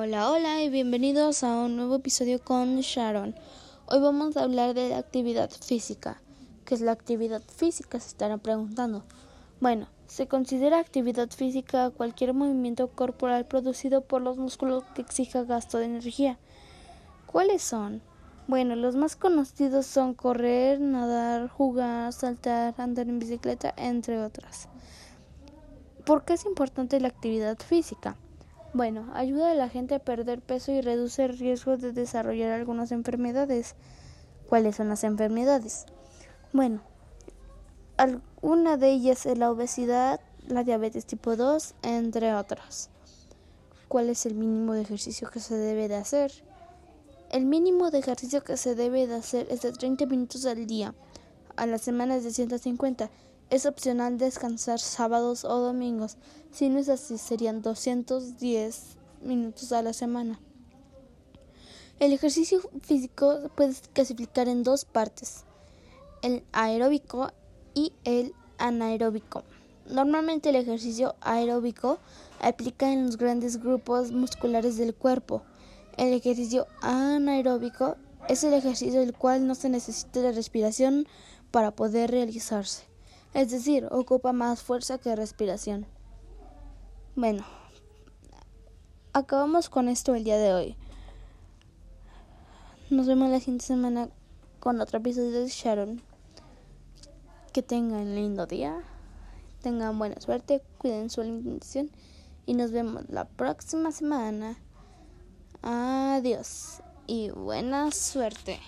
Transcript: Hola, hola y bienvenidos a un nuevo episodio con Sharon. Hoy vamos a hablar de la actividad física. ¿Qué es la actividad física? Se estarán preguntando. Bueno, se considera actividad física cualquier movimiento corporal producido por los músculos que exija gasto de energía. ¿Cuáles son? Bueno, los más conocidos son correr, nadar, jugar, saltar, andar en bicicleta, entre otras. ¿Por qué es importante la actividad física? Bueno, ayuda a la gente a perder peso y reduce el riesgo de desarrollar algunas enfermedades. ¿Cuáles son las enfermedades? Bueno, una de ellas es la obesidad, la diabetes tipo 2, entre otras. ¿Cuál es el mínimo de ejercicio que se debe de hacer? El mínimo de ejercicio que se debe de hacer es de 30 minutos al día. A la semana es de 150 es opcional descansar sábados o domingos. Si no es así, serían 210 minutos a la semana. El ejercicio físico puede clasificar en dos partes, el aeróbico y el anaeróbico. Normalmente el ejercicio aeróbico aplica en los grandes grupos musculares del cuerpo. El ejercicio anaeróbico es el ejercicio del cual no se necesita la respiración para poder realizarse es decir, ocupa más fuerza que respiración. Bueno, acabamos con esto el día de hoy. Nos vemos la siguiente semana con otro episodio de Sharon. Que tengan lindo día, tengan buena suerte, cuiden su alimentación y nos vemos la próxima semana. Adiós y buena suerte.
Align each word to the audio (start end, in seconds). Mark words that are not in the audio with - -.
Hola, 0.00 0.30
hola 0.30 0.62
y 0.62 0.70
bienvenidos 0.70 1.42
a 1.42 1.56
un 1.56 1.76
nuevo 1.76 1.96
episodio 1.96 2.40
con 2.40 2.78
Sharon. 2.78 3.34
Hoy 3.86 3.98
vamos 3.98 4.36
a 4.36 4.44
hablar 4.44 4.72
de 4.72 4.90
la 4.90 4.98
actividad 4.98 5.50
física. 5.50 6.22
¿Qué 6.64 6.76
es 6.76 6.80
la 6.80 6.92
actividad 6.92 7.42
física? 7.42 7.98
Se 7.98 8.06
estarán 8.06 8.38
preguntando. 8.38 9.02
Bueno, 9.60 9.88
se 10.06 10.28
considera 10.28 10.78
actividad 10.78 11.28
física 11.30 11.90
cualquier 11.90 12.32
movimiento 12.32 12.86
corporal 12.92 13.46
producido 13.46 14.02
por 14.02 14.22
los 14.22 14.38
músculos 14.38 14.84
que 14.94 15.02
exija 15.02 15.42
gasto 15.42 15.78
de 15.78 15.86
energía. 15.86 16.38
¿Cuáles 17.26 17.62
son? 17.62 18.00
Bueno, 18.46 18.76
los 18.76 18.94
más 18.94 19.16
conocidos 19.16 19.86
son 19.86 20.14
correr, 20.14 20.78
nadar, 20.78 21.48
jugar, 21.48 22.12
saltar, 22.12 22.72
andar 22.78 23.08
en 23.08 23.18
bicicleta, 23.18 23.74
entre 23.76 24.22
otras. 24.22 24.68
¿Por 26.06 26.24
qué 26.24 26.34
es 26.34 26.44
importante 26.44 27.00
la 27.00 27.08
actividad 27.08 27.58
física? 27.58 28.16
Bueno, 28.78 29.10
ayuda 29.12 29.50
a 29.50 29.54
la 29.54 29.68
gente 29.68 29.96
a 29.96 29.98
perder 29.98 30.40
peso 30.40 30.70
y 30.70 30.80
reduce 30.80 31.24
el 31.24 31.36
riesgo 31.36 31.76
de 31.76 31.90
desarrollar 31.90 32.52
algunas 32.52 32.92
enfermedades. 32.92 33.74
¿Cuáles 34.48 34.76
son 34.76 34.88
las 34.88 35.02
enfermedades? 35.02 35.84
Bueno, 36.52 36.80
una 38.40 38.76
de 38.76 38.90
ellas 38.90 39.26
es 39.26 39.36
la 39.36 39.50
obesidad, 39.50 40.20
la 40.46 40.62
diabetes 40.62 41.06
tipo 41.06 41.34
2, 41.34 41.74
entre 41.82 42.32
otras. 42.36 42.90
¿Cuál 43.88 44.10
es 44.10 44.26
el 44.26 44.36
mínimo 44.36 44.74
de 44.74 44.82
ejercicio 44.82 45.28
que 45.28 45.40
se 45.40 45.56
debe 45.56 45.88
de 45.88 45.96
hacer? 45.96 46.30
El 47.32 47.46
mínimo 47.46 47.90
de 47.90 47.98
ejercicio 47.98 48.44
que 48.44 48.56
se 48.56 48.76
debe 48.76 49.08
de 49.08 49.16
hacer 49.16 49.48
es 49.50 49.62
de 49.62 49.72
30 49.72 50.06
minutos 50.06 50.46
al 50.46 50.68
día. 50.68 50.94
A 51.56 51.66
la 51.66 51.78
semana 51.78 52.14
es 52.14 52.22
de 52.22 52.30
150 52.30 53.10
es 53.50 53.64
opcional 53.64 54.18
descansar 54.18 54.78
sábados 54.78 55.44
o 55.44 55.58
domingos. 55.58 56.16
Si 56.50 56.68
no 56.68 56.78
es 56.78 56.88
así, 56.88 57.18
serían 57.18 57.62
210 57.62 58.96
minutos 59.22 59.72
a 59.72 59.82
la 59.82 59.92
semana. 59.92 60.38
El 61.98 62.12
ejercicio 62.12 62.60
físico 62.82 63.50
puede 63.56 63.74
clasificar 63.92 64.48
en 64.48 64.62
dos 64.62 64.84
partes, 64.84 65.44
el 66.22 66.44
aeróbico 66.52 67.32
y 67.74 67.92
el 68.04 68.34
anaeróbico. 68.58 69.42
Normalmente 69.86 70.50
el 70.50 70.56
ejercicio 70.56 71.16
aeróbico 71.20 71.98
aplica 72.40 72.92
en 72.92 73.06
los 73.06 73.16
grandes 73.16 73.60
grupos 73.60 74.12
musculares 74.12 74.76
del 74.76 74.94
cuerpo. 74.94 75.42
El 75.96 76.12
ejercicio 76.12 76.66
anaeróbico 76.82 77.96
es 78.28 78.44
el 78.44 78.52
ejercicio 78.52 79.00
del 79.00 79.14
cual 79.14 79.46
no 79.46 79.54
se 79.54 79.70
necesita 79.70 80.20
la 80.20 80.32
respiración 80.32 81.08
para 81.50 81.72
poder 81.72 82.10
realizarse 82.10 82.88
es 83.34 83.50
decir, 83.50 83.86
ocupa 83.90 84.32
más 84.32 84.62
fuerza 84.62 84.98
que 84.98 85.14
respiración. 85.14 85.86
Bueno, 87.14 87.44
acabamos 89.12 89.68
con 89.68 89.88
esto 89.88 90.14
el 90.14 90.24
día 90.24 90.38
de 90.38 90.54
hoy. 90.54 90.76
Nos 92.90 93.06
vemos 93.06 93.30
la 93.30 93.38
siguiente 93.38 93.66
semana 93.66 94.08
con 94.60 94.80
otro 94.80 94.98
episodio 94.98 95.32
de 95.32 95.48
Sharon. 95.48 96.02
Que 97.52 97.62
tengan 97.62 98.14
lindo 98.14 98.46
día, 98.46 98.82
tengan 99.62 99.98
buena 99.98 100.20
suerte, 100.20 100.62
cuiden 100.78 101.10
su 101.10 101.20
alimentación 101.20 101.90
y 102.46 102.54
nos 102.54 102.70
vemos 102.70 103.04
la 103.08 103.24
próxima 103.26 103.90
semana. 103.92 104.56
Adiós 105.62 106.82
y 107.06 107.30
buena 107.30 107.90
suerte. 107.90 108.60